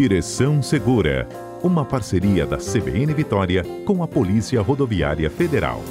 [0.00, 1.28] Direção Segura,
[1.60, 5.82] uma parceria da CBN Vitória com a Polícia Rodoviária Federal.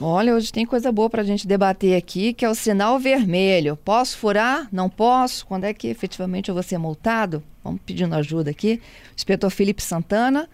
[0.00, 3.76] Olha, hoje tem coisa boa para a gente debater aqui, que é o sinal vermelho.
[3.76, 4.68] Posso furar?
[4.72, 5.44] Não posso?
[5.44, 7.42] Quando é que efetivamente eu vou ser multado?
[7.62, 8.80] Vamos pedindo ajuda aqui.
[9.10, 10.48] O inspetor Felipe Santana,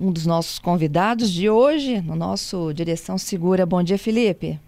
[0.00, 3.66] um dos nossos convidados de hoje, no nosso Direção Segura.
[3.66, 4.58] Bom dia, Felipe.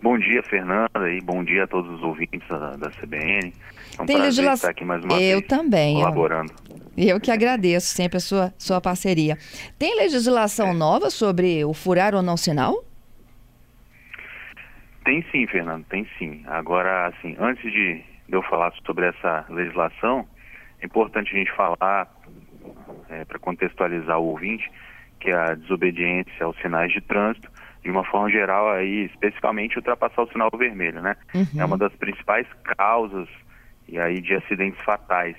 [0.00, 3.52] Bom dia, Fernanda, e bom dia a todos os ouvintes da, da CBN.
[3.98, 4.54] É um Tem legislação.
[4.54, 5.46] estar aqui mais uma eu vez.
[5.48, 6.52] Também, colaborando.
[6.96, 9.36] Eu, eu que agradeço sempre a sua, sua parceria.
[9.76, 10.72] Tem legislação é.
[10.72, 12.84] nova sobre o furar ou não sinal?
[15.04, 16.44] Tem sim, Fernando, tem sim.
[16.46, 20.28] Agora, assim, antes de eu falar sobre essa legislação,
[20.80, 22.08] é importante a gente falar,
[23.08, 24.70] é, para contextualizar o ouvinte,
[25.18, 27.50] que a desobediência aos sinais de trânsito
[27.82, 31.16] de uma forma geral aí, especificamente ultrapassar o sinal vermelho, né?
[31.34, 31.60] Uhum.
[31.60, 32.46] É uma das principais
[32.76, 33.28] causas
[33.88, 35.36] e aí de acidentes fatais,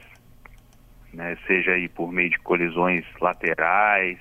[1.13, 1.37] né?
[1.45, 4.17] Seja aí por meio de colisões laterais,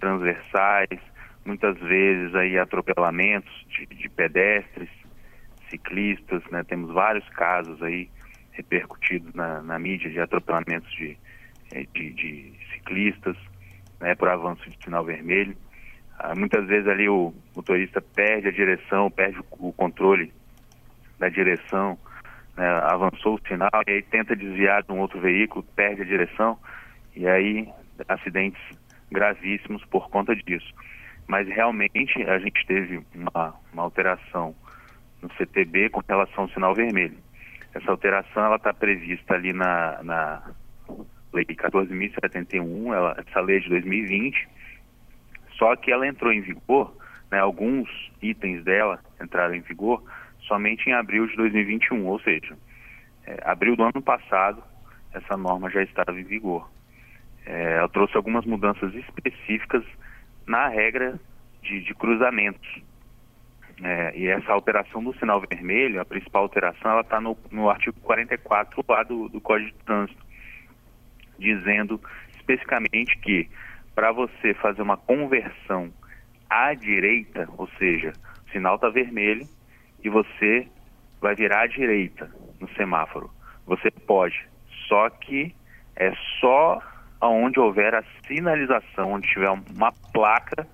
[0.00, 0.98] transversais,
[1.44, 4.88] muitas vezes aí atropelamentos de, de pedestres,
[5.70, 6.64] ciclistas, né?
[6.64, 8.08] Temos vários casos aí
[8.52, 11.16] repercutidos na, na mídia de atropelamentos de,
[11.94, 13.36] de, de ciclistas,
[14.00, 14.14] né?
[14.14, 15.56] Por avanço de sinal vermelho.
[16.24, 20.32] Ah, muitas vezes ali o motorista perde a direção, perde o controle
[21.18, 21.98] da direção,
[22.56, 26.56] né, avançou o sinal e aí tenta desviar de um outro veículo, perde a direção
[27.16, 27.68] e aí
[28.08, 28.62] acidentes
[29.10, 30.72] gravíssimos por conta disso.
[31.26, 34.54] Mas realmente a gente teve uma, uma alteração
[35.20, 37.18] no CTB com relação ao sinal vermelho.
[37.74, 40.52] Essa alteração ela está prevista ali na, na
[41.32, 44.48] Lei 14.071, ela, essa lei é de 2020
[45.62, 46.92] só que ela entrou em vigor,
[47.30, 47.88] né, alguns
[48.20, 50.02] itens dela entraram em vigor
[50.40, 52.58] somente em abril de 2021, ou seja,
[53.24, 54.60] é, abril do ano passado
[55.12, 56.68] essa norma já estava em vigor.
[57.46, 59.84] É, ela trouxe algumas mudanças específicas
[60.48, 61.20] na regra
[61.62, 62.82] de, de cruzamentos.
[63.84, 68.00] É, e essa alteração do sinal vermelho, a principal alteração, ela está no, no artigo
[68.00, 70.26] 44 lá do, do Código de Trânsito,
[71.38, 72.00] dizendo
[72.34, 73.48] especificamente que
[73.94, 75.92] para você fazer uma conversão
[76.48, 78.12] à direita, ou seja,
[78.46, 79.46] o sinal está vermelho
[80.02, 80.68] e você
[81.20, 82.30] vai virar à direita
[82.60, 83.30] no semáforo.
[83.66, 84.46] Você pode,
[84.88, 85.54] só que
[85.96, 86.82] é só
[87.20, 90.66] onde houver a sinalização, onde tiver uma placa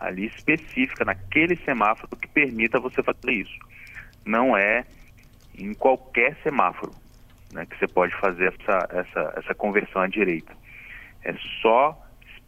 [0.00, 3.56] ali específica naquele semáforo que permita você fazer isso.
[4.26, 4.84] Não é
[5.56, 6.92] em qualquer semáforo
[7.52, 10.52] né, que você pode fazer essa, essa, essa conversão à direita.
[11.22, 11.32] É
[11.62, 12.03] só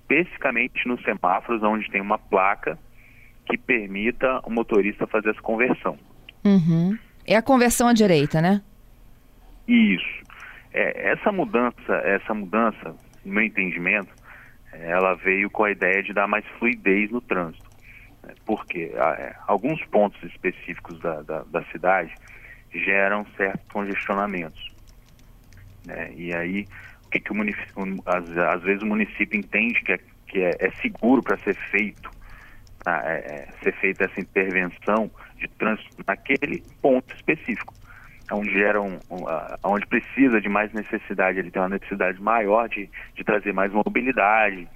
[0.07, 2.79] especificamente nos semáforos onde tem uma placa
[3.45, 5.99] que permita o motorista fazer essa conversão.
[6.45, 6.97] Uhum.
[7.27, 8.63] É a conversão à direita, né?
[9.67, 10.25] Isso.
[10.73, 14.13] É, essa mudança, essa mudança, no meu entendimento,
[14.73, 17.69] ela veio com a ideia de dar mais fluidez no trânsito.
[18.23, 18.35] Né?
[18.45, 22.13] Porque é, alguns pontos específicos da, da, da, cidade
[22.73, 24.73] geram certos congestionamentos.
[25.85, 26.13] Né?
[26.15, 26.67] E aí
[27.11, 30.71] que, que o município, às, às, vezes o município entende que é, que é, é
[30.83, 32.11] seguro para ser feito,
[32.87, 37.75] é, é, ser feita essa intervenção de trânsito naquele ponto específico,
[38.31, 39.25] onde gera um, um,
[39.65, 44.69] onde precisa de mais necessidade, ele tem uma necessidade maior de, de trazer mais mobilidade,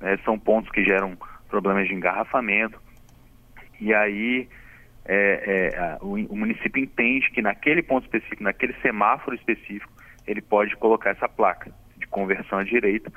[0.00, 0.18] né?
[0.24, 1.16] são pontos que geram
[1.48, 2.80] problemas de engarrafamento,
[3.80, 4.48] e aí
[5.04, 9.91] é, é, o, o, município entende que naquele ponto específico, naquele semáforo específico,
[10.26, 13.12] ele pode colocar essa placa de conversão à direita,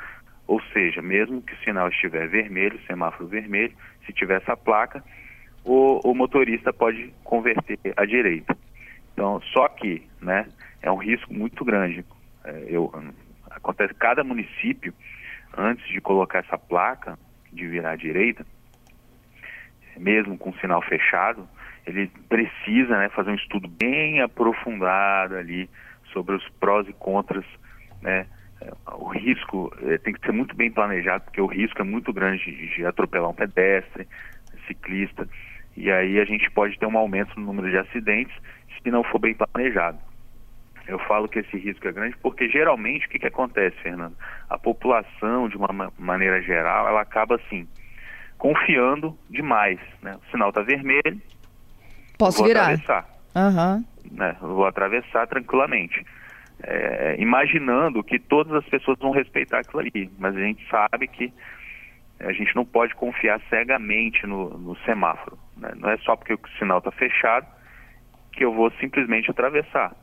[0.48, 5.04] ou seja, mesmo que o sinal estiver vermelho, semáforo vermelho, se tiver essa placa,
[5.64, 8.56] o, o motorista pode converter à direita.
[9.14, 10.48] Então, só que, né,
[10.82, 12.06] é um risco muito grande.
[12.44, 12.94] É, eu,
[13.50, 14.94] acontece cada município,
[15.58, 17.18] antes de colocar essa placa
[17.52, 18.46] de virar à direita,
[19.98, 21.48] mesmo com o sinal fechado,
[21.86, 25.70] ele precisa né, fazer um estudo bem aprofundado ali
[26.16, 27.46] sobre os prós e contras,
[28.02, 28.26] né?
[28.62, 32.14] É, o risco é, tem que ser muito bem planejado, porque o risco é muito
[32.14, 34.08] grande de, de atropelar um pedestre,
[34.66, 35.28] ciclista,
[35.76, 38.34] e aí a gente pode ter um aumento no número de acidentes
[38.82, 40.00] se não for bem planejado.
[40.88, 44.16] Eu falo que esse risco é grande porque geralmente o que, que acontece, Fernando?
[44.50, 47.68] A população, de uma maneira geral, ela acaba assim,
[48.38, 49.80] confiando demais.
[50.02, 50.16] Né?
[50.16, 51.20] O sinal está vermelho,
[52.18, 52.70] Posso vou virar.
[52.70, 53.10] atravessar.
[53.36, 54.36] Uhum né?
[54.42, 56.06] vou atravessar tranquilamente.
[56.64, 61.34] É, imaginando que todas as pessoas vão respeitar aquilo ali, mas a gente sabe que
[62.20, 65.38] a gente não pode confiar cegamente no, no semáforo.
[65.58, 65.74] Né?
[65.76, 67.46] Não é só porque o sinal está fechado
[68.32, 69.94] que eu vou simplesmente atravessar.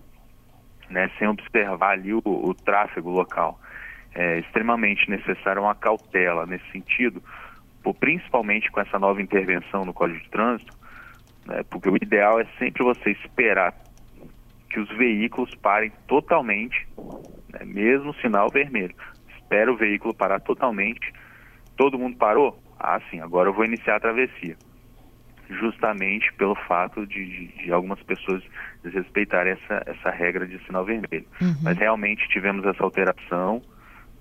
[0.90, 3.58] né, sem observar ali o, o tráfego local.
[4.14, 7.22] É extremamente necessária uma cautela nesse sentido,
[7.82, 10.76] por, principalmente com essa nova intervenção no Código de Trânsito,
[11.46, 13.72] né, porque o ideal é sempre você esperar
[14.72, 16.88] que os veículos parem totalmente,
[17.52, 18.94] né, mesmo sinal vermelho.
[19.36, 21.12] Espera o veículo parar totalmente.
[21.76, 22.58] Todo mundo parou?
[22.80, 24.56] Ah, sim, agora eu vou iniciar a travessia.
[25.48, 28.42] Justamente pelo fato de, de, de algumas pessoas
[28.82, 31.26] desrespeitarem essa, essa regra de sinal vermelho.
[31.40, 31.54] Uhum.
[31.62, 33.60] Mas realmente tivemos essa alteração,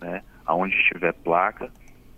[0.02, 1.72] né, onde estiver placa,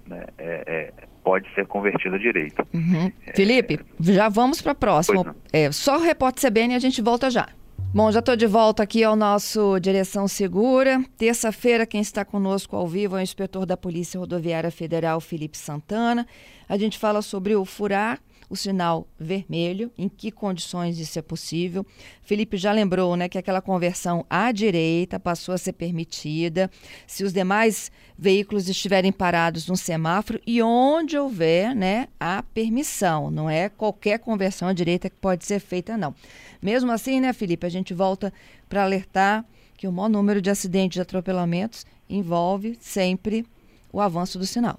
[0.08, 0.94] né, é, é,
[1.24, 2.66] pode ser convertida à direita.
[2.74, 3.12] Uhum.
[3.28, 5.36] É, Felipe, já vamos para a próxima.
[5.52, 7.48] É, só o repórter CBN e a gente volta já.
[7.96, 11.06] Bom, já estou de volta aqui ao nosso Direção Segura.
[11.16, 16.26] Terça-feira, quem está conosco ao vivo é o inspetor da Polícia Rodoviária Federal, Felipe Santana.
[16.68, 18.20] A gente fala sobre o furar
[18.54, 21.84] o sinal vermelho, em que condições isso é possível.
[22.22, 26.70] Felipe já lembrou né, que aquela conversão à direita passou a ser permitida
[27.08, 33.32] se os demais veículos estiverem parados no semáforo e onde houver né, a permissão.
[33.32, 36.14] Não é qualquer conversão à direita que pode ser feita, não.
[36.62, 38.32] Mesmo assim, né, Felipe, a gente volta
[38.70, 39.44] para alertar
[39.76, 43.48] que o maior número de acidentes e atropelamentos envolve sempre
[43.92, 44.78] o avanço do sinal.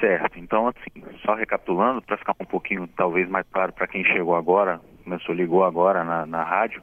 [0.00, 0.38] Certo.
[0.38, 4.80] Então, assim, só recapitulando, para ficar um pouquinho, talvez, mais claro para quem chegou agora,
[5.04, 6.82] começou, ligou agora na, na rádio,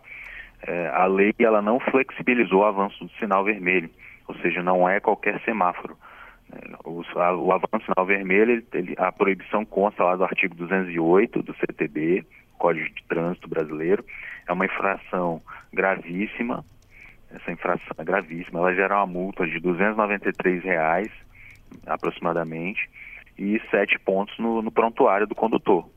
[0.66, 3.90] é, a lei ela não flexibilizou o avanço do sinal vermelho,
[4.28, 5.98] ou seja, não é qualquer semáforo.
[6.52, 10.24] É, o, a, o avanço do sinal vermelho, ele, ele, a proibição consta lá do
[10.24, 12.26] artigo 208 do CTB,
[12.58, 14.04] Código de Trânsito Brasileiro,
[14.48, 16.64] é uma infração gravíssima,
[17.30, 21.12] essa infração é gravíssima, ela gera uma multa de 293 reais,
[21.86, 22.90] aproximadamente,
[23.38, 25.90] e sete pontos no, no prontuário do condutor.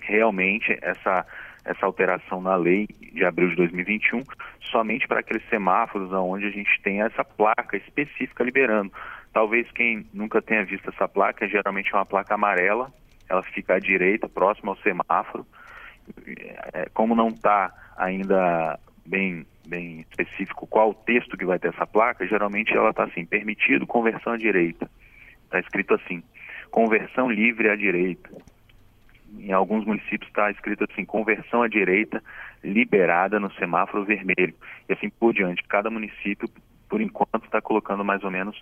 [0.00, 1.26] Realmente, essa,
[1.64, 4.22] essa alteração na lei de abril de 2021,
[4.70, 8.92] somente para aqueles semáforos onde a gente tem essa placa específica liberando.
[9.32, 12.92] Talvez quem nunca tenha visto essa placa, geralmente é uma placa amarela,
[13.28, 15.46] ela fica à direita, próxima ao semáforo.
[16.72, 18.78] É, como não está ainda
[19.10, 23.24] bem, bem específico qual o texto que vai ter essa placa, geralmente ela está assim,
[23.26, 24.88] permitido conversão à direita.
[25.44, 26.22] Está escrito assim
[26.70, 28.30] conversão livre à direita.
[29.38, 32.22] Em alguns municípios está escrito assim, conversão à direita
[32.62, 34.54] liberada no semáforo vermelho.
[34.88, 35.62] E assim por diante.
[35.64, 36.48] Cada município,
[36.88, 38.60] por enquanto, está colocando mais ou menos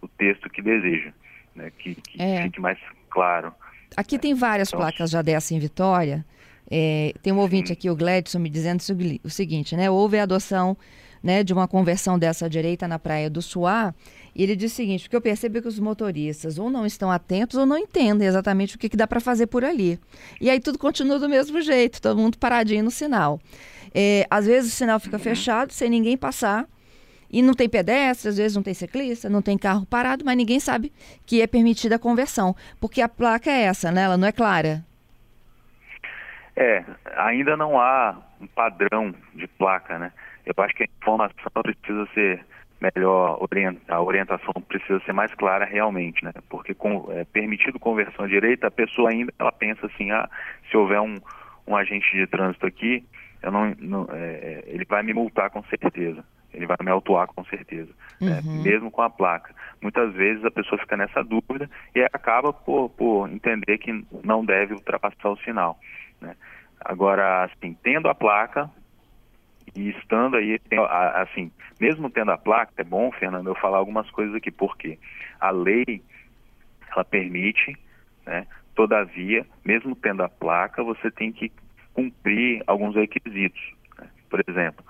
[0.00, 1.12] o texto que deseja,
[1.54, 1.70] né?
[1.78, 2.42] que, que é.
[2.42, 2.78] fique mais
[3.08, 3.54] claro.
[3.96, 6.24] Aqui tem várias então, placas já dessa em Vitória.
[6.70, 7.72] É, tem um ouvinte sim.
[7.72, 8.82] aqui, o Gledson, me dizendo
[9.22, 9.90] o seguinte, né?
[9.90, 10.76] Houve a adoção
[11.22, 13.94] né, de uma conversão dessa direita na Praia do Suá
[14.34, 17.58] e ele diz o seguinte, porque eu percebo que os motoristas ou não estão atentos
[17.58, 20.00] ou não entendem exatamente o que, que dá para fazer por ali.
[20.40, 23.38] E aí tudo continua do mesmo jeito, todo mundo paradinho no sinal.
[23.94, 26.66] É, às vezes o sinal fica fechado, sem ninguém passar,
[27.30, 30.58] e não tem pedestre, às vezes não tem ciclista, não tem carro parado, mas ninguém
[30.58, 30.90] sabe
[31.26, 34.02] que é permitida a conversão, porque a placa é essa, né?
[34.02, 34.84] Ela não é clara.
[36.62, 36.84] É,
[37.16, 40.12] ainda não há um padrão de placa, né?
[40.46, 42.44] Eu acho que a informação precisa ser
[42.80, 46.32] melhor orientar, a orientação precisa ser mais clara realmente, né?
[46.48, 50.28] Porque com é, permitido conversão à direita, a pessoa ainda ela pensa assim, ah,
[50.70, 51.16] se houver um,
[51.66, 53.04] um agente de trânsito aqui,
[53.42, 57.26] eu não, não é, é ele vai me multar com certeza, ele vai me autuar
[57.26, 57.90] com certeza,
[58.20, 58.40] né?
[58.44, 58.56] uhum.
[58.58, 58.62] né?
[58.62, 59.52] mesmo com a placa.
[59.80, 64.74] Muitas vezes a pessoa fica nessa dúvida e acaba por, por entender que não deve
[64.74, 65.76] ultrapassar o sinal,
[66.20, 66.36] né?
[66.84, 68.70] Agora, assim, tendo a placa,
[69.74, 70.60] e estando aí,
[71.14, 74.98] assim, mesmo tendo a placa, é bom, Fernando, eu falar algumas coisas aqui, porque
[75.40, 76.02] a lei,
[76.90, 77.76] ela permite,
[78.26, 81.50] né, todavia, mesmo tendo a placa, você tem que
[81.94, 83.60] cumprir alguns requisitos.
[83.98, 84.08] Né?
[84.28, 84.84] Por exemplo,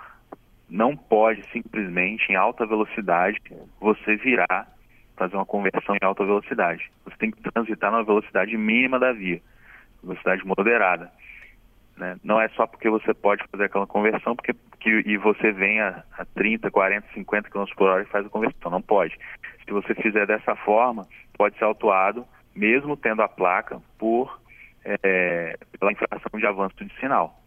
[0.69, 3.39] não pode simplesmente em alta velocidade
[3.81, 4.67] você virar,
[5.17, 6.91] fazer uma conversão em alta velocidade.
[7.05, 9.41] Você tem que transitar na velocidade mínima da via,
[10.03, 11.13] velocidade moderada.
[12.03, 12.17] Né?
[12.25, 16.03] Não é só porque você pode fazer aquela conversão porque, que, e você vem a,
[16.19, 18.73] a 30, 40, 50 km por hora e faz a conversão.
[18.73, 19.17] Não pode.
[19.65, 21.07] Se você fizer dessa forma,
[21.39, 24.41] pode ser autuado, mesmo tendo a placa, por
[24.85, 27.41] é, pela infração de avanço de sinal.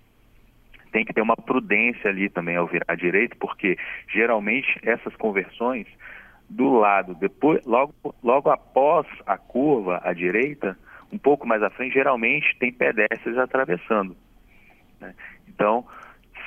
[0.94, 5.86] Tem que ter uma prudência ali também ao virar à direita, porque geralmente essas conversões
[6.50, 7.94] do lado, depois, logo,
[8.24, 10.78] logo após a curva à direita,
[11.12, 14.16] um pouco mais à frente, geralmente tem pedestres atravessando.
[15.00, 15.14] Né?
[15.48, 15.86] Então,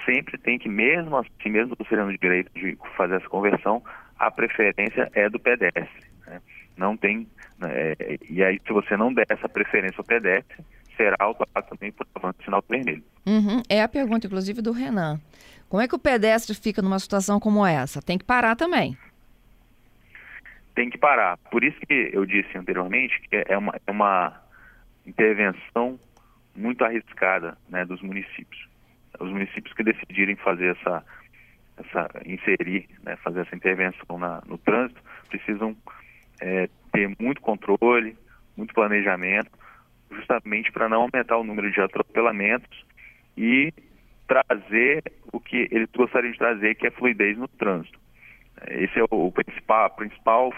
[0.05, 3.83] sempre tem que, mesmo assim, mesmo você tendo o direito de fazer essa conversão,
[4.19, 6.07] a preferência é do pedestre.
[6.27, 6.41] Né?
[6.77, 7.29] Não tem.
[7.59, 10.65] Né, é, e aí, se você não der essa preferência ao pedestre,
[10.97, 13.03] será autuado também por avanço sinal vermelho.
[13.27, 13.63] Uhum.
[13.69, 15.21] É a pergunta, inclusive, do Renan.
[15.69, 18.01] Como é que o pedestre fica numa situação como essa?
[18.03, 18.97] Tem que parar também.
[20.75, 21.37] Tem que parar.
[21.51, 24.41] Por isso que eu disse anteriormente que é uma, é uma
[25.07, 25.99] intervenção
[26.59, 28.69] muito arriscada né, dos municípios.
[29.19, 31.05] Os municípios que decidirem fazer essa,
[31.77, 35.77] essa inserir, né, fazer essa intervenção na, no trânsito, precisam
[36.41, 38.17] é, ter muito controle,
[38.57, 39.51] muito planejamento,
[40.11, 42.85] justamente para não aumentar o número de atropelamentos
[43.37, 43.73] e
[44.27, 47.99] trazer o que eles gostariam de trazer, que é fluidez no trânsito.
[48.69, 50.53] Esse é o principal, a principal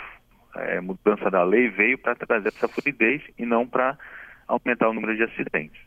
[0.56, 3.96] é, mudança da lei veio para trazer essa fluidez e não para
[4.48, 5.80] aumentar o número de acidentes.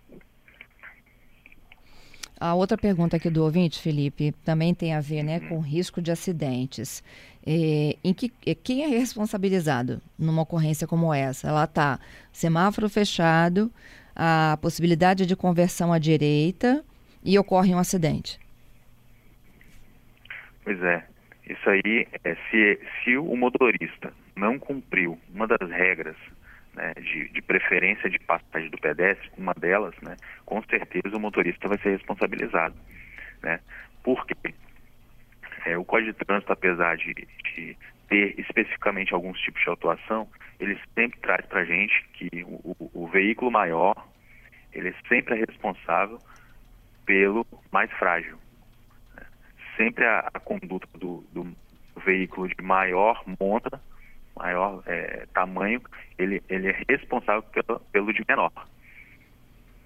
[2.39, 6.11] A outra pergunta aqui do ouvinte, Felipe, também tem a ver né, com risco de
[6.11, 7.03] acidentes.
[7.45, 11.47] É, em que, é, quem é responsabilizado numa ocorrência como essa?
[11.47, 11.99] Ela está
[12.31, 13.71] semáforo fechado,
[14.15, 16.83] a possibilidade de conversão à direita
[17.23, 18.39] e ocorre um acidente.
[20.63, 21.05] Pois é.
[21.45, 26.15] Isso aí, é, se, se o motorista não cumpriu uma das regras
[26.73, 30.15] né, de, de, preferência de passagem do pedestre, uma delas, né,
[30.45, 32.75] com certeza o motorista vai ser responsabilizado.
[33.41, 33.59] Né?
[34.03, 34.35] Porque
[35.65, 37.77] é, o Código de Trânsito, apesar de, de,
[38.09, 40.27] ter especificamente alguns tipos de autuação,
[40.59, 43.95] ele sempre traz para a gente que o, o, o, veículo maior,
[44.71, 46.19] ele sempre é responsável
[47.05, 48.37] pelo mais frágil.
[49.15, 49.23] Né?
[49.77, 51.55] Sempre a, a conduta do, do
[52.03, 53.81] veículo de maior monta
[54.35, 55.81] maior é, tamanho,
[56.17, 58.51] ele, ele é responsável pelo, pelo de menor.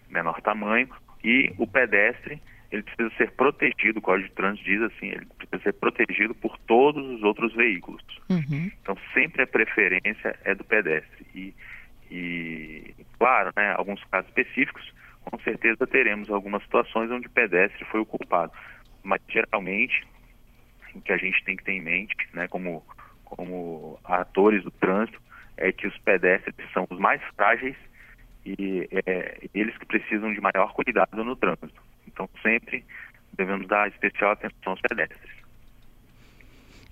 [0.10, 0.90] Menor tamanho.
[1.24, 5.64] E o pedestre, ele precisa ser protegido, o Código de Trânsito diz assim, ele precisa
[5.64, 8.04] ser protegido por todos os outros veículos.
[8.30, 8.72] Uhum.
[8.82, 11.26] Então, sempre a preferência é do pedestre.
[11.36, 11.54] E,
[12.10, 18.00] e, claro, né, alguns casos específicos, com certeza teremos algumas situações onde o pedestre foi
[18.00, 18.52] o culpado.
[19.04, 20.06] Mas, geralmente,
[20.94, 22.84] o que a gente tem que ter em mente, né, como
[23.30, 25.22] como atores do trânsito,
[25.58, 27.76] é que os pedestres são os mais frágeis
[28.46, 31.82] e é, eles que precisam de maior cuidado no trânsito.
[32.08, 32.86] Então, sempre
[33.34, 35.38] devemos dar especial atenção aos pedestres.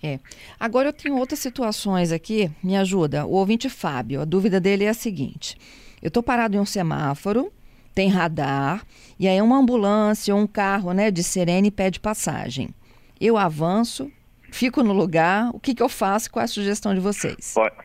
[0.03, 0.19] É.
[0.59, 3.25] Agora eu tenho outras situações aqui, me ajuda.
[3.25, 5.57] O ouvinte Fábio, a dúvida dele é a seguinte:
[6.01, 7.51] eu estou parado em um semáforo,
[7.93, 8.85] tem radar,
[9.17, 12.69] e aí uma ambulância ou um carro né, de sirene pede passagem.
[13.19, 14.11] Eu avanço,
[14.55, 16.31] fico no lugar, o que, que eu faço?
[16.31, 17.53] Qual é a sugestão de vocês?
[17.53, 17.75] Pode,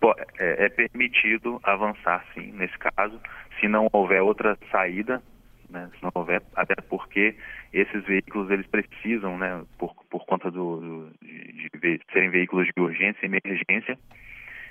[0.00, 3.18] pode, é, é, permitido avançar, sim, nesse caso,
[3.60, 5.22] se não houver outra saída,
[5.68, 7.36] né, se não houver, até porque
[7.72, 12.82] esses veículos eles precisam, né, por, por conta do, do de, de, serem veículos de
[12.82, 13.96] urgência e emergência,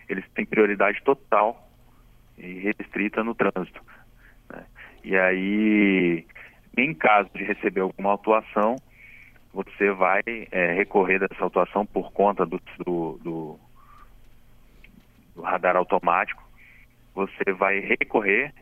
[0.10, 1.70] eles têm prioridade total
[2.38, 3.82] e restrita no trânsito.
[4.52, 4.66] Né?
[5.06, 6.26] E aí,
[6.78, 8.76] em caso de receber alguma autuação,
[9.54, 13.60] você vai é, recorrer dessa autuação por conta do, do, do,
[15.36, 16.44] do, radar automático,
[17.14, 18.54] você vai recorrer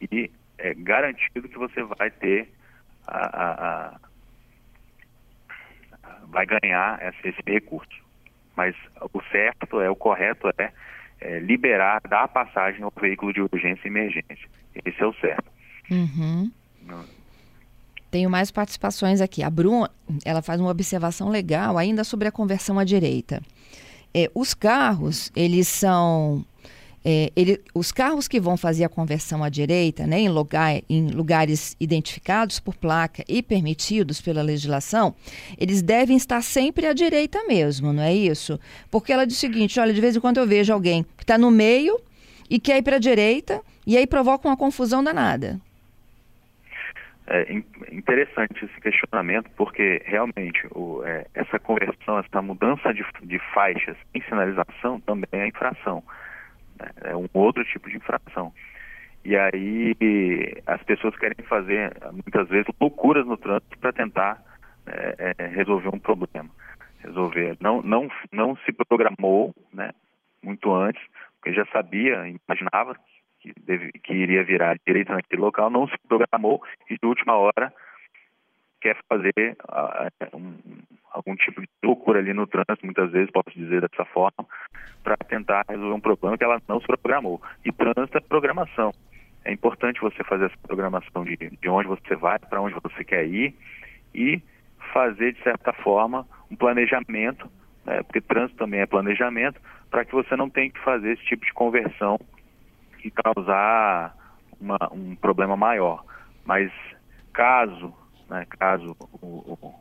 [0.00, 2.52] e é garantido que você vai ter
[3.06, 3.52] a, a,
[3.94, 4.00] a
[6.30, 8.06] vai ganhar esse, esse, recurso.
[8.56, 8.74] Mas
[9.12, 10.72] o certo é, o correto é,
[11.20, 14.48] é, liberar, dar passagem ao veículo de urgência e emergência.
[14.84, 15.50] Esse é o certo.
[15.90, 16.50] Uhum.
[18.10, 19.42] Tenho mais participações aqui.
[19.42, 19.90] A Bruna,
[20.24, 23.42] ela faz uma observação legal ainda sobre a conversão à direita.
[24.14, 26.44] É, os carros, eles são
[27.04, 31.08] é, ele, os carros que vão fazer a conversão à direita, né, em, lugar, em,
[31.08, 35.14] lugares identificados por placa e permitidos pela legislação,
[35.56, 38.58] eles devem estar sempre à direita mesmo, não é isso?
[38.90, 41.38] Porque ela diz o seguinte: olha, de vez em quando eu vejo alguém que está
[41.38, 41.98] no meio
[42.50, 45.60] e quer ir para a direita e aí provoca uma confusão danada.
[47.30, 47.52] É
[47.92, 54.22] interessante esse questionamento, porque realmente o, é, essa conversão, essa mudança de, de faixas em
[54.22, 56.02] sinalização também é infração.
[56.80, 56.88] Né?
[57.02, 58.50] É um outro tipo de infração.
[59.26, 59.94] E aí
[60.66, 64.42] as pessoas querem fazer, muitas vezes, loucuras no trânsito para tentar
[64.86, 66.48] é, é, resolver um problema.
[67.00, 67.58] Resolver.
[67.60, 69.92] Não, não, não se programou né,
[70.42, 71.02] muito antes,
[71.34, 72.96] porque já sabia, imaginava
[73.40, 77.72] que, deve, que iria virar direita naquele local, não se programou e de última hora
[78.80, 80.54] quer fazer uh, um,
[81.12, 84.46] algum tipo de loucura ali no trânsito, muitas vezes posso dizer dessa forma,
[85.02, 87.40] para tentar resolver um problema que ela não se programou.
[87.64, 88.92] E trânsito é programação.
[89.44, 93.26] É importante você fazer essa programação de, de onde você vai, para onde você quer
[93.26, 93.54] ir
[94.14, 94.40] e
[94.92, 97.50] fazer, de certa forma, um planejamento,
[97.84, 101.44] né, porque trânsito também é planejamento, para que você não tenha que fazer esse tipo
[101.44, 102.18] de conversão
[103.04, 104.14] e causar
[104.60, 106.04] uma, um problema maior.
[106.44, 106.70] Mas
[107.32, 107.94] caso,
[108.28, 109.74] né, caso o, o,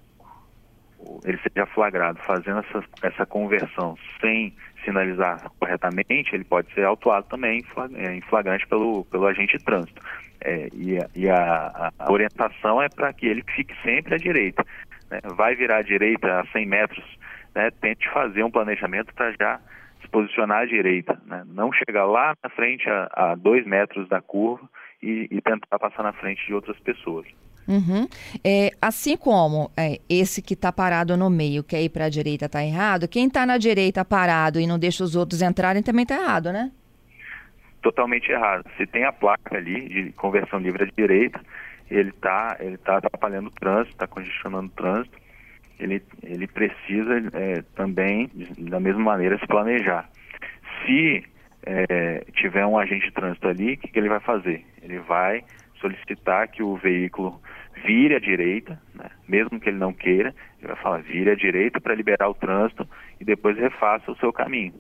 [1.00, 7.28] o, ele seja flagrado fazendo essa, essa conversão sem sinalizar corretamente, ele pode ser autuado
[7.28, 7.64] também
[8.00, 10.02] em flagrante pelo, pelo agente de trânsito.
[10.40, 14.66] É, e, a, e a, a, orientação é para que ele fique sempre à direita.
[15.10, 15.20] Né?
[15.36, 17.06] Vai virar à direita a 100 metros,
[17.56, 17.72] né?
[17.82, 19.60] tente fazer um planejamento para já
[20.08, 21.20] se posicionar à direita.
[21.26, 21.44] Né?
[21.48, 24.68] Não chegar lá na frente a, a dois metros da curva
[25.04, 27.28] e, e tentar passar na frente de outras pessoas.
[27.68, 28.08] Uhum.
[28.44, 32.46] É, assim como é, esse que está parado no meio quer ir para a direita
[32.46, 36.16] está errado, quem está na direita parado e não deixa os outros entrarem também está
[36.16, 36.72] errado, né?
[37.82, 38.64] Totalmente errado.
[38.78, 41.42] Se tem a placa ali de conversão livre à direita,
[41.92, 45.18] ele está ele tá atrapalhando o trânsito, está congestionando o trânsito.
[45.80, 50.10] Ele, ele precisa é, também, da mesma maneira, se planejar.
[50.86, 51.24] Se
[51.64, 54.66] é, tiver um agente de trânsito ali, o que, que ele vai fazer?
[54.82, 55.44] Ele vai
[55.80, 57.40] solicitar que o veículo
[57.86, 59.10] vire à direita, né?
[59.28, 62.88] mesmo que ele não queira, ele vai falar vire à direita para liberar o trânsito
[63.20, 64.74] e depois refaça o seu caminho.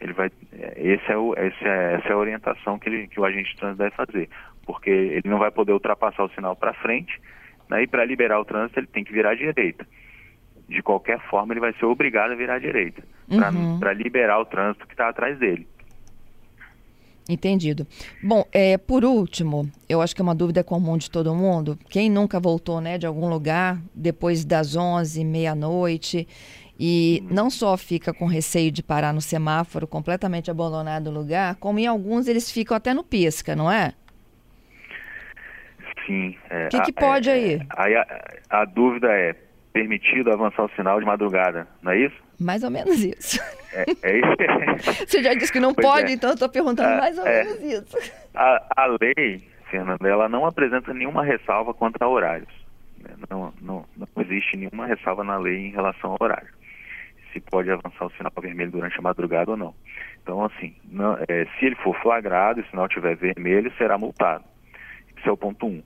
[0.00, 3.18] Ele vai, é, esse é o, esse é, essa é a orientação que, ele, que
[3.18, 4.28] o agente de trânsito deve fazer,
[4.64, 7.20] porque ele não vai poder ultrapassar o sinal para frente,
[7.70, 7.82] né?
[7.82, 9.86] e para liberar o trânsito ele tem que virar à direita.
[10.68, 13.78] De qualquer forma, ele vai ser obrigado a virar à direita, uhum.
[13.78, 15.66] para liberar o trânsito que está atrás dele.
[17.28, 17.86] Entendido.
[18.22, 21.76] Bom, é, por último, eu acho que é uma dúvida comum de todo mundo.
[21.88, 26.26] Quem nunca voltou né, de algum lugar depois das 11, meia-noite
[26.78, 27.34] e uhum.
[27.34, 31.86] não só fica com receio de parar no semáforo completamente abandonado o lugar, como em
[31.86, 33.92] alguns eles ficam até no pisca, não é?
[36.06, 36.28] Sim.
[36.28, 37.60] O é, que, que, pode é, aí?
[37.76, 38.06] Aí a,
[38.50, 39.34] a dúvida é,
[39.76, 42.16] permitido avançar o sinal de madrugada, não é isso?
[42.40, 43.38] Mais ou menos isso.
[43.74, 45.04] É, é isso.
[45.06, 46.14] Você já disse que não pois pode, é.
[46.14, 47.44] então eu estou perguntando ah, mais ou é.
[47.44, 48.12] menos isso.
[48.34, 52.48] A, a lei, Fernanda, ela não apresenta nenhuma ressalva quanto a horários.
[53.02, 53.10] Né?
[53.28, 56.48] Não, não, não existe nenhuma ressalva na lei em relação ao horário.
[57.34, 59.74] Se pode avançar o sinal vermelho durante a madrugada ou não.
[60.22, 64.44] Então, assim, não, é, se ele for flagrado e o sinal estiver vermelho, será multado.
[65.18, 65.68] Esse é o ponto 1.
[65.68, 65.82] Um.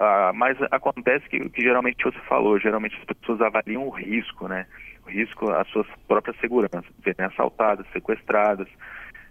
[0.00, 4.66] Ah, mas acontece que, que geralmente você falou, geralmente as pessoas avaliam o risco, né?
[5.06, 8.68] O risco à sua própria segurança, serem assaltadas, sequestradas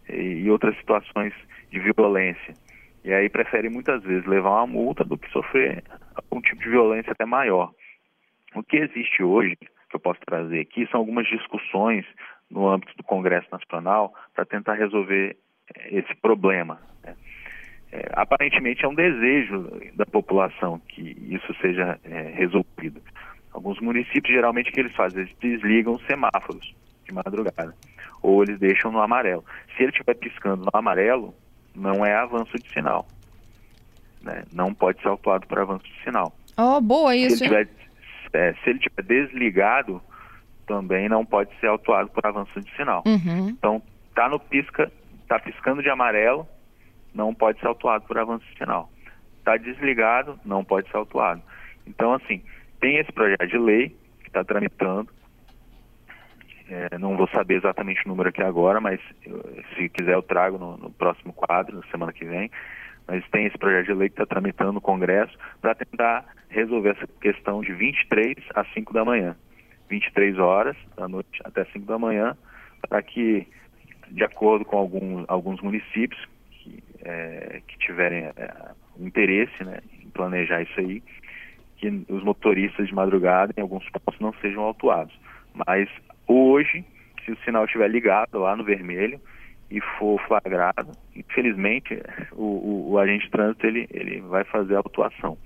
[0.10, 1.34] e, e outras situações
[1.71, 2.54] de violência.
[3.04, 5.84] E aí preferem muitas vezes levar uma multa do que sofrer
[6.15, 7.71] algum tipo de violência até maior.
[8.56, 12.06] O que existe hoje, que eu posso trazer aqui, são algumas discussões
[12.50, 15.38] no âmbito do Congresso Nacional para tentar resolver
[15.89, 16.80] esse problema.
[17.97, 23.01] É, aparentemente é um desejo da população que isso seja é, resolvido.
[23.51, 25.21] Alguns municípios, geralmente, o que eles fazem?
[25.21, 27.73] Eles desligam os semáforos de madrugada,
[28.21, 29.43] ou eles deixam no amarelo.
[29.75, 31.33] Se ele estiver piscando no amarelo,
[31.75, 33.07] não é avanço de sinal.
[34.21, 34.43] Né?
[34.53, 36.31] Não pode ser autuado por avanço de sinal.
[36.55, 37.69] Oh, boa isso, se ele, tiver,
[38.33, 40.01] é, se ele tiver desligado,
[40.67, 43.03] também não pode ser autuado por avanço de sinal.
[43.07, 43.49] Uhum.
[43.49, 43.81] Então,
[44.13, 44.91] tá no pisca,
[45.27, 46.47] tá piscando de amarelo,
[47.17, 48.89] não pode ser autuado por avanço sinal.
[49.39, 51.41] Está desligado, não pode ser autuado.
[51.86, 52.43] Então, assim,
[52.80, 53.89] tem esse projeto de lei
[54.21, 55.10] que está tramitando.
[56.69, 58.99] É, não vou saber exatamente o número aqui agora, mas
[59.75, 62.51] se quiser eu trago no, no, próximo quadro, na semana que vem.
[63.08, 67.08] Mas tem esse projeto de lei que está tramitando no Congresso para tentar resolver essa
[67.19, 69.36] questão de 23 às 5 da manhã.
[69.89, 72.38] 23 horas da noite até 5 da manhã,
[72.82, 73.47] para que,
[74.10, 76.21] de acordo com algum, alguns municípios,
[77.08, 78.54] é, que tiverem é,
[79.00, 81.02] interesse né, em planejar isso aí,
[81.78, 85.17] que os motoristas de madrugada em alguns pontos não sejam autuados.
[85.67, 85.89] Mas
[86.28, 86.84] hoje,
[87.24, 89.20] se o sinal estiver ligado lá no vermelho
[89.70, 92.02] e for flagrado, infelizmente
[92.34, 95.38] o, o, o agente de trânsito ele, ele vai fazer a autuação.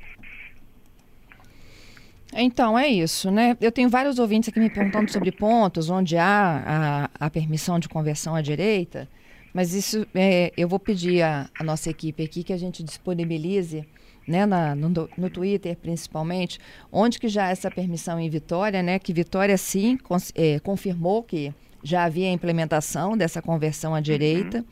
[2.33, 3.57] Então, é isso, né?
[3.59, 7.89] Eu tenho vários ouvintes aqui me perguntando sobre pontos onde há a, a permissão de
[7.89, 9.07] conversão à direita.
[9.53, 13.85] Mas isso, é, eu vou pedir à, nossa equipe aqui que a gente disponibilize,
[14.27, 16.59] né, na, no, no, Twitter principalmente,
[16.91, 19.97] onde que já essa permissão em Vitória, né, que Vitória sim
[20.35, 24.01] é, confirmou que já havia a implementação dessa conversão à uhum.
[24.01, 24.59] direita.
[24.59, 24.65] Uhum.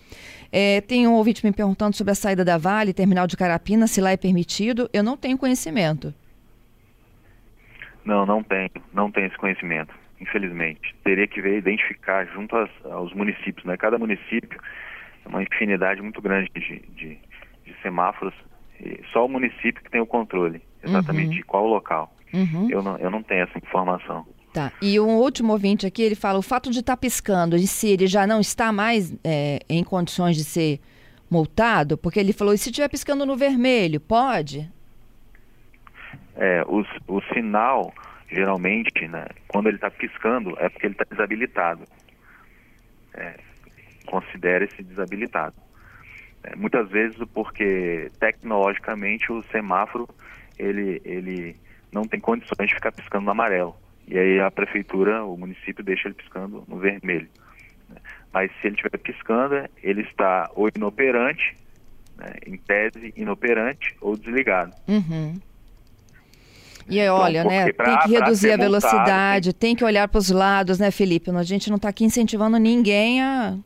[0.52, 4.00] É, tem um ouvinte me perguntando sobre a saída da Vale, terminal de Carapina, se
[4.00, 4.90] lá é permitido.
[4.94, 6.14] Eu não tenho conhecimento.
[8.06, 10.96] Não, não tenho, não tenho esse conhecimento infelizmente.
[11.04, 13.78] Teria que ver identificar junto aos, aos municípios, né?
[13.78, 14.60] Cada município
[15.26, 17.18] é uma infinidade muito grande de, de,
[17.66, 18.34] de semáforos.
[18.80, 21.36] E só o município que tem o controle, exatamente uhum.
[21.36, 22.14] de qual local.
[22.34, 22.68] Uhum.
[22.70, 24.26] Eu, não, eu não tenho essa informação.
[24.54, 24.72] Tá.
[24.82, 27.90] E um último ouvinte aqui, ele fala, o fato de estar tá piscando, em si
[27.90, 30.80] ele já não está mais é, em condições de ser
[31.30, 31.98] multado?
[31.98, 34.70] Porque ele falou, e se estiver piscando no vermelho, pode?
[36.36, 37.94] É, o, o sinal,
[38.32, 41.84] geralmente, né, quando ele está piscando, é porque ele está desabilitado.
[43.14, 43.40] É,
[44.06, 45.56] Considere-se desabilitado.
[46.44, 50.08] É, muitas vezes porque tecnologicamente o semáforo
[50.58, 51.56] ele, ele
[51.92, 53.76] não tem condições de ficar piscando no amarelo.
[54.08, 57.30] E aí a prefeitura, o município deixa ele piscando no vermelho.
[58.34, 61.56] Mas se ele estiver piscando, ele está ou inoperante,
[62.18, 64.74] né, em tese inoperante, ou desligado.
[64.88, 65.40] Uhum.
[66.90, 69.70] E aí, então, olha, né, pra, tem que reduzir a velocidade, tem...
[69.70, 71.30] tem que olhar para os lados, né, Felipe?
[71.32, 73.58] A gente não está aqui incentivando ninguém a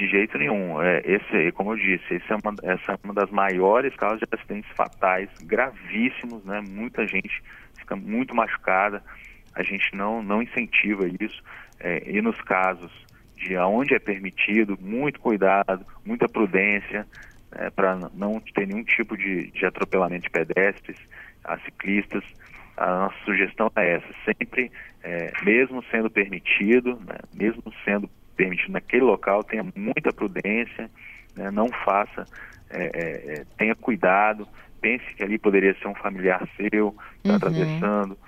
[0.00, 0.80] de jeito nenhum.
[0.80, 4.26] É, esse, como eu disse, esse é uma, essa é uma das maiores causas de
[4.32, 6.62] acidentes fatais, gravíssimos, né?
[6.66, 7.42] Muita gente
[7.78, 9.02] fica muito machucada.
[9.54, 11.42] A gente não, não incentiva isso.
[11.78, 12.90] É, e nos casos
[13.36, 17.06] de aonde é permitido, muito cuidado, muita prudência,
[17.52, 20.98] é, para não ter nenhum tipo de, de atropelamento de pedestres,
[21.44, 22.24] a ciclistas.
[22.76, 24.72] A nossa sugestão é essa, sempre,
[25.02, 30.90] é, mesmo sendo permitido, né, mesmo sendo permitido naquele local, tenha muita prudência,
[31.36, 32.24] né, não faça,
[32.70, 34.48] é, é, é, tenha cuidado,
[34.80, 37.36] pense que ali poderia ser um familiar seu, está uhum.
[37.36, 38.18] atravessando.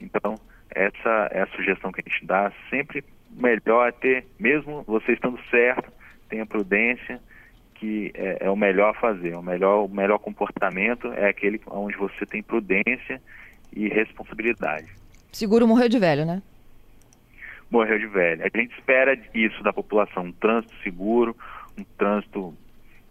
[0.00, 0.34] Então,
[0.70, 2.52] essa é a sugestão que a gente dá.
[2.68, 5.92] Sempre melhor é ter, mesmo você estando certo,
[6.28, 7.20] tenha prudência,
[7.80, 9.34] que é, é, o melhor a fazer.
[9.34, 13.20] O melhor, o melhor comportamento é aquele onde você tem prudência
[13.74, 14.86] e responsabilidade.
[15.32, 16.42] Seguro morreu de velho, né?
[17.70, 18.42] morreu de velho.
[18.42, 21.36] A gente espera isso da população, um trânsito seguro,
[21.78, 22.54] um trânsito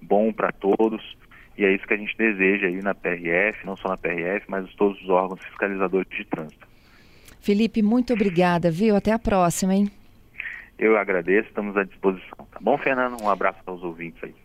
[0.01, 1.17] bom para todos,
[1.57, 4.71] e é isso que a gente deseja aí na PRF, não só na PRF, mas
[4.75, 6.67] todos os órgãos fiscalizadores de trânsito.
[7.41, 8.95] Felipe, muito obrigada, viu?
[8.95, 9.89] Até a próxima, hein?
[10.77, 12.47] Eu agradeço, estamos à disposição.
[12.51, 13.21] Tá bom, Fernando?
[13.21, 14.35] Um abraço aos ouvintes aí.